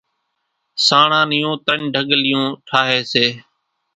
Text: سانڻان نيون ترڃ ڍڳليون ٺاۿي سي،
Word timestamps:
سانڻان 0.85 1.25
نيون 1.31 1.55
ترڃ 1.65 1.81
ڍڳليون 1.93 2.45
ٺاۿي 2.67 2.99
سي، 3.11 3.25